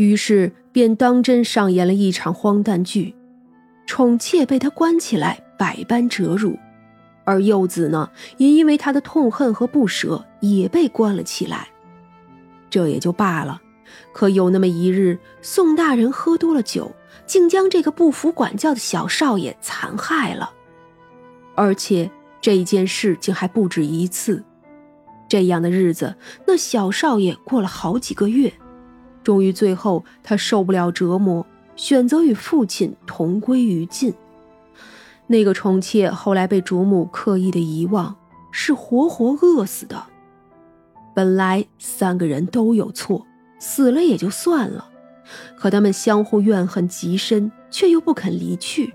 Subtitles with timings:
[0.00, 3.14] 于是便当真上演了一场荒诞剧。
[3.84, 6.52] 宠妾被他关起来，百般折辱；
[7.24, 8.08] 而幼子呢，
[8.38, 11.68] 也因为他的痛恨和不舍，也被关了起来。
[12.70, 13.60] 这也就罢了，
[14.14, 16.90] 可有那么一日，宋大人喝多了酒，
[17.26, 20.50] 竟将这个不服管教的小少爷残害了。
[21.56, 22.10] 而且
[22.40, 24.42] 这件事竟还不止一次。
[25.28, 28.50] 这样的日子，那小少爷过了好几个月，
[29.30, 31.46] 终于最后他受不了折磨。
[31.76, 34.12] 选择与父亲同归于尽。
[35.28, 38.16] 那个宠妾后来被主母刻意的遗忘，
[38.50, 40.04] 是活活饿死的。
[41.14, 43.26] 本来三个人都有错，
[43.58, 44.90] 死了也就算了，
[45.56, 48.92] 可他们相互怨恨极深，却又不肯离去，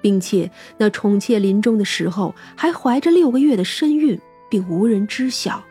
[0.00, 4.18] 并且那宠妾临终的时候还怀着六个月的身孕，
[4.48, 5.62] 并无人知晓，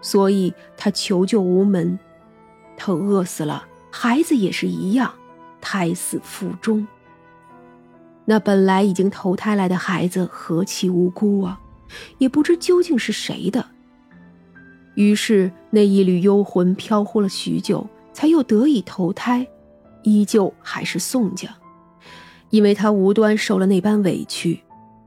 [0.00, 1.98] 所以他求救无门。
[2.76, 5.12] 他饿死了，孩子也是一样。
[5.60, 6.86] 胎死腹中。
[8.26, 11.60] 那本来已经投胎来的孩子何其无辜啊！
[12.18, 13.64] 也不知究竟是谁的。
[14.94, 19.46] 于是那一缕幽魂飘忽了许久，才又得以投胎，
[20.02, 21.48] 依旧还是宋家，
[22.50, 24.60] 因为他无端受了那般委屈。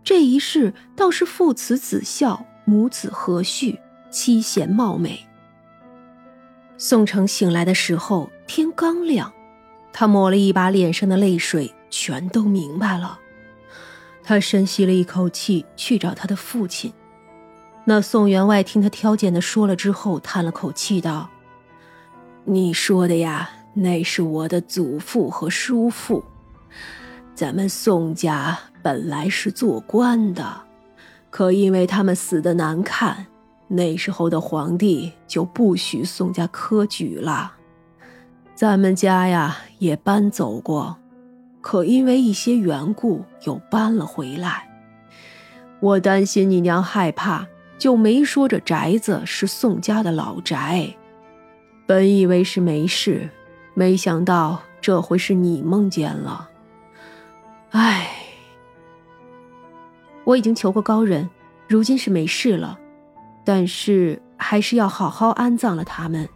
[0.03, 3.77] 这一世倒是父慈子孝，母子和煦，
[4.09, 5.27] 妻贤貌美。
[6.80, 9.33] 宋城醒来的时候，天刚亮。
[9.92, 13.20] 他抹了一把脸上的泪水，全都明白了。
[14.23, 16.94] 他深吸了一口气，去找他的父亲。
[17.86, 21.30] 那宋员外听他挑拣的说了之后，叹了口气道
[22.45, 26.23] ：“你说的呀，那是我的祖父和叔父。
[27.33, 30.61] 咱们宋家本来是做官的，
[31.31, 33.25] 可因为他们死的难看，
[33.67, 37.53] 那时候的皇帝就不许宋家科举了。”
[38.55, 40.97] 咱们家呀也搬走过，
[41.61, 44.67] 可因为一些缘故又搬了回来。
[45.80, 47.45] 我担心你娘害怕，
[47.77, 50.95] 就没说这宅子是宋家的老宅。
[51.86, 53.30] 本以为是没事，
[53.75, 56.49] 没想到这回是你梦见了。
[57.69, 58.09] 唉，
[60.23, 61.30] 我已经求过高人，
[61.67, 62.80] 如今是没事了，
[63.47, 66.27] 但是还是要好好安葬了他们。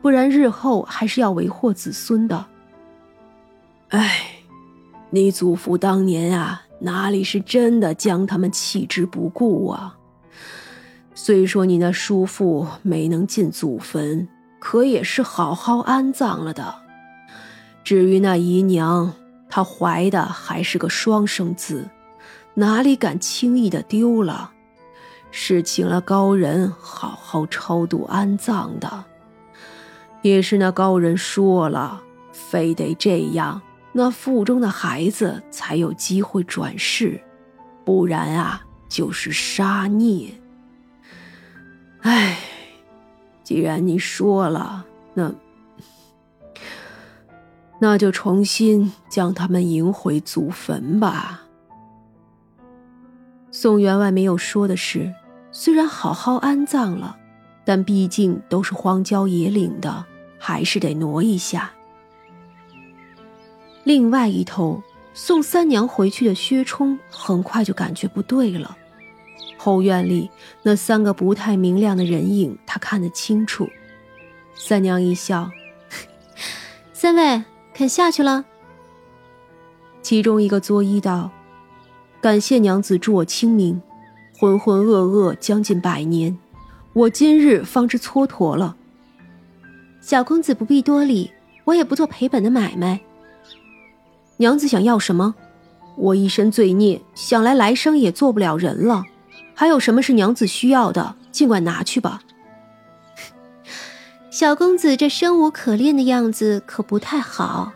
[0.00, 2.44] 不然日后还是要为祸子孙的。
[3.90, 4.26] 哎，
[5.10, 9.96] 你祖父当年啊，哪里是真的将他们弃之不顾啊？
[11.14, 14.26] 虽说你那叔父没能进祖坟，
[14.58, 16.74] 可也是好好安葬了的。
[17.84, 19.12] 至于那姨娘，
[19.48, 21.88] 她怀的还是个双生子，
[22.54, 24.50] 哪里敢轻易的丢了？
[25.32, 29.04] 是请了高人好好超度安葬的。
[30.22, 32.00] 也是那高人说了，
[32.32, 33.60] 非得这样，
[33.90, 37.20] 那腹中的孩子才有机会转世，
[37.84, 40.32] 不然啊，就是杀孽。
[42.02, 42.38] 唉，
[43.42, 45.32] 既然你说了，那
[47.80, 51.42] 那就重新将他们迎回祖坟吧。
[53.50, 55.12] 宋员外没有说的是，
[55.52, 57.16] 虽然好好安葬了，
[57.64, 60.06] 但毕竟都是荒郊野岭的。
[60.44, 61.70] 还是得挪一下。
[63.84, 64.82] 另外一头，
[65.14, 68.76] 送三娘回去的薛冲很快就感觉不对了。
[69.56, 70.28] 后院里
[70.64, 73.68] 那三个不太明亮的人影，他看得清楚。
[74.56, 75.48] 三娘一笑
[76.92, 78.44] ：“三位肯下去了？”
[80.02, 81.30] 其中一个作揖道
[82.20, 83.80] ：“感谢娘子助我清明，
[84.42, 86.36] 浑浑噩噩将近百年，
[86.94, 88.74] 我今日方知蹉跎了。”
[90.02, 91.30] 小公子不必多礼，
[91.62, 92.98] 我也不做赔本的买卖。
[94.38, 95.36] 娘子想要什么？
[95.94, 99.04] 我一身罪孽，想来来生也做不了人了。
[99.54, 101.14] 还有什么是娘子需要的？
[101.30, 102.20] 尽管拿去吧。
[104.28, 107.70] 小公子这生无可恋的样子可不太好。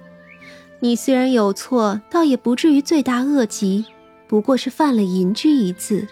[0.80, 3.84] 你虽然有错，倒也不至于罪大恶极，
[4.26, 6.08] 不过是犯了淫之一字。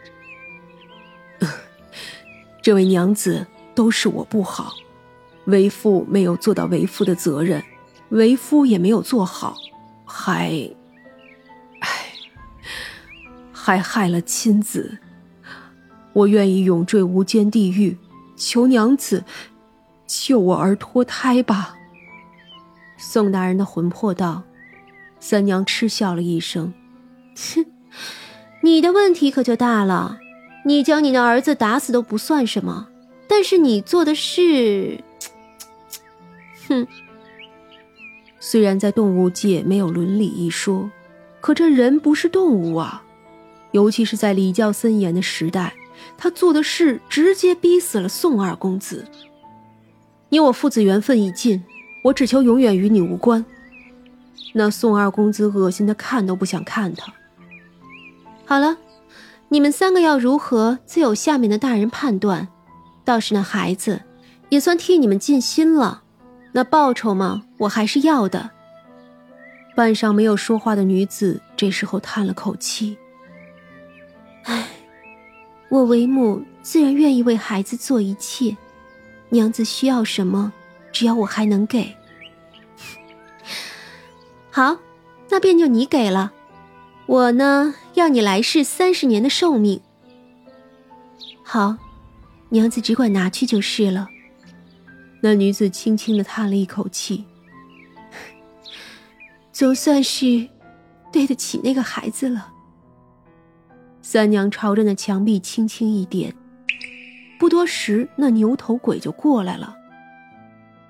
[2.65, 4.73] 这位娘子，都是我不好。
[5.45, 7.63] 为父没有做到为父的责任，
[8.09, 9.55] 为夫也没有做好，
[10.07, 10.51] 还，
[11.81, 11.89] 唉，
[13.53, 14.97] 还害了亲子。
[16.15, 17.99] 我愿意永坠无间地狱，
[18.35, 19.23] 求娘子
[20.07, 21.75] 救我而脱胎吧。
[22.97, 24.43] 宋大人的魂魄道。
[25.21, 26.73] 三娘嗤笑了一声
[27.37, 27.67] ：“哼，
[28.63, 30.19] 你的问题可就大了。
[30.65, 32.89] 你将你的儿子打死都不算什么，
[33.29, 34.99] 但是你做的事……”
[36.69, 36.87] 哼，
[38.41, 40.91] 虽然在动物界没有伦理一说，
[41.41, 43.03] 可这人不是动物啊！
[43.73, 45.75] 尤其是在礼教森严的时代，
[46.17, 49.05] 他做的事直接逼死了宋二公子。
[50.31, 51.63] 你我父子缘分已尽，
[52.05, 53.45] 我只求永远与你无关。
[54.55, 57.13] 那宋二公子恶心的看都不想看他。
[58.47, 58.77] 好了，
[59.49, 62.49] 你们三个要如何，自有下面的大人判断。
[63.05, 64.03] 倒是那孩子，
[64.49, 66.03] 也算替你们尽心了。
[66.53, 68.51] 那报酬嘛，我还是要的。
[69.77, 72.97] 半晌没有说话的女子，这时候叹了口气
[74.45, 74.69] ：“唉，
[75.69, 78.57] 我为母自然愿意为孩子做一切。
[79.31, 80.53] 娘子需要什么，
[80.93, 81.93] 只要我还能给。
[84.51, 84.79] 好，
[85.29, 86.33] 那便就你给了。
[87.07, 89.81] 我呢，要你来世三十年的寿命。
[91.43, 91.77] 好，
[92.49, 94.09] 娘子只管拿去就是了。”
[95.21, 97.25] 那女子轻轻的叹了一口气，
[99.53, 100.49] 总算是
[101.13, 102.53] 对得起那个孩子了。
[104.03, 106.35] 三娘朝着那墙壁轻轻一点，
[107.39, 109.75] 不多时，那牛头鬼就过来了。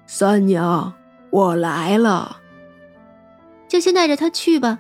[0.07, 0.93] 三娘，
[1.31, 2.41] 我来了，
[3.69, 4.79] 就先带着他去吧。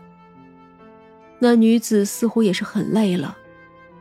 [1.38, 3.36] 那女子似乎也是很累了，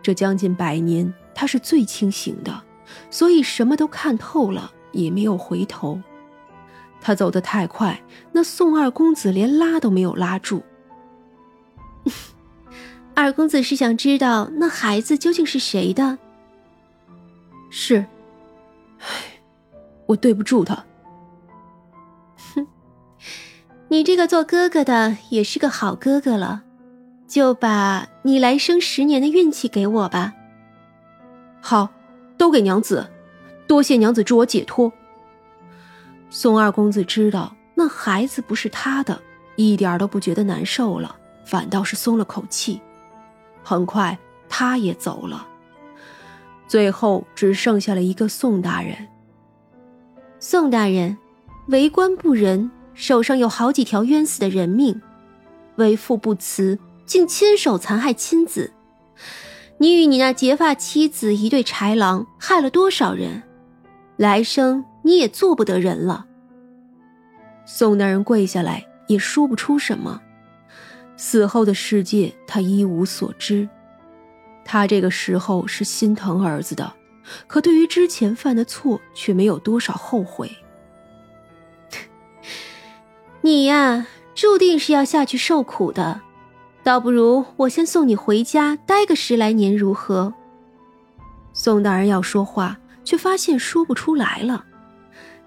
[0.01, 2.63] 这将近百年，她是最清醒的，
[3.09, 4.71] 所以什么都看透了。
[4.93, 5.99] 也没有回头，
[7.01, 7.99] 他走得太快，
[8.31, 10.61] 那宋二公子连拉都没有拉住。
[13.15, 16.19] 二公子是想知道那孩子究竟是谁的？
[17.71, 18.05] 是，
[18.99, 19.05] 唉，
[20.05, 20.85] 我对不住他。
[22.53, 22.67] 哼，
[23.89, 26.62] 你这个做哥哥的也是个好哥哥了，
[27.33, 30.35] 就把你来生十年的运气给我吧。
[31.61, 31.89] 好，
[32.37, 33.09] 都给娘子。
[33.65, 34.93] 多谢娘子助我解脱。
[36.29, 39.19] 宋二公子知道那孩子不是他的，
[39.55, 42.79] 一点都不觉得难受了，反倒是松了口气。
[43.63, 44.15] 很快，
[44.47, 45.47] 他也走了。
[46.67, 48.95] 最后只剩下了一个宋大人。
[50.39, 51.17] 宋大人，
[51.65, 55.01] 为官不仁，手上有好几条冤死的人命，
[55.77, 56.77] 为父不慈，
[57.13, 58.73] 竟亲手残害亲子。
[59.77, 63.43] 你与你那结发妻子一对豺狼，害了多少人？
[64.17, 66.25] 来生你也做不得人了。
[67.67, 70.19] 宋大人跪下来，也说不出什么。
[71.15, 73.69] 死后的世界，他一无所知。
[74.65, 76.91] 他这个时候是心疼儿子的，
[77.45, 80.49] 可对于之前犯的错，却没有多少后悔。
[83.41, 86.21] 你呀，注定是要下去受苦的，
[86.83, 90.33] 倒不如我先送你回家，待个十来年，如何？
[91.53, 92.77] 宋大人要说话。
[93.03, 94.63] 却发现说不出来了。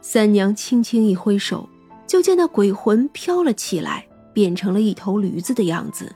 [0.01, 1.69] 三娘轻轻一挥手，
[2.07, 6.15] 就见那鬼魂飘了起来，变成了一头驴子的样子。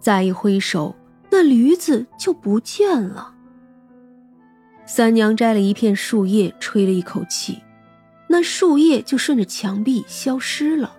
[0.00, 0.94] 再一挥手，
[1.30, 3.34] 那驴子就不见了。
[4.86, 7.58] 三娘摘了一片树叶，吹了一口气，
[8.28, 10.96] 那树叶就顺着墙壁消失了。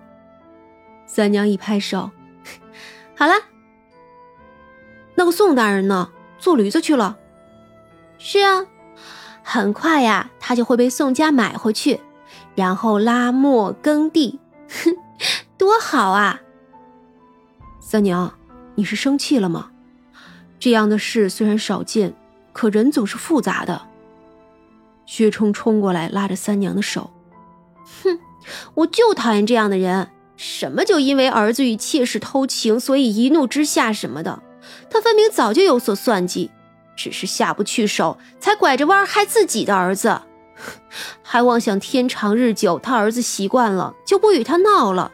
[1.06, 2.10] 三娘一拍手
[3.16, 3.34] ：“好了。”
[5.16, 6.10] 那个宋大人呢？
[6.38, 7.16] 坐驴子去了。
[8.18, 8.66] 是啊。
[9.46, 12.00] 很快呀，他就会被宋家买回去，
[12.54, 14.96] 然后拉磨耕地，哼，
[15.58, 16.40] 多好啊！
[17.78, 18.32] 三娘，
[18.74, 19.70] 你是生气了吗？
[20.58, 22.14] 这样的事虽然少见，
[22.54, 23.82] 可人总是复杂的。
[25.04, 27.10] 薛冲冲过来，拉着三娘的手，
[28.02, 28.18] 哼，
[28.72, 34.42] 我就讨厌这样的人，什么就因为儿子与妾室偷情，所以一怒之下什么的，
[34.90, 36.50] 他分明早就有所算计。
[36.96, 40.22] 只是下不去手，才拐着弯害自己的儿子，
[41.22, 45.10] 还妄想天长日久，他儿子习惯了就不与他闹了。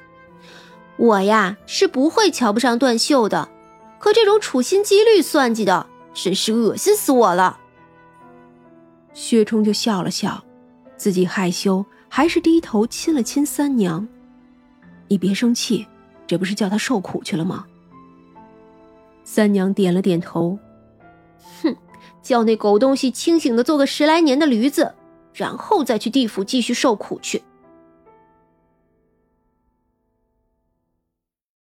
[0.99, 3.49] 我呀是不会瞧不上段秀的，
[3.99, 7.59] 可这种处心积虑算计的，真是恶心死我了。
[9.15, 10.45] 薛冲就笑了笑，
[10.99, 14.07] 自己害羞，还是低头亲了亲三娘。
[15.11, 15.89] 你别生气，
[16.25, 17.67] 这不是叫他受苦去了吗？
[19.25, 20.57] 三娘点了点头。
[21.61, 21.77] 哼，
[22.23, 24.95] 叫那狗东西清醒的做个十来年的驴子，
[25.35, 27.43] 然后再去地府继续受苦去。